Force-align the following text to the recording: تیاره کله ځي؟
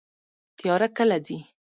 تیاره 0.57 0.87
کله 0.97 1.17
ځي؟ 1.25 1.37